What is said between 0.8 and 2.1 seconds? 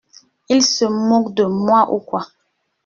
moque de moi ou